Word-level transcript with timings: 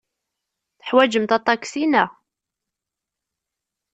Teḥwajemt 0.79 1.31
aṭaksi, 1.37 1.83
naɣ? 1.85 2.09